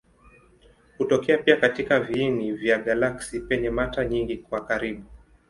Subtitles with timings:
[0.97, 5.03] Hutokea pia katika viini vya galaksi penye mata nyingi kwa karibu.